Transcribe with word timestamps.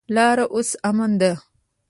لاره 0.15 0.45
اوس 0.53 0.69
امن 0.89 1.11
ده. 1.21 1.31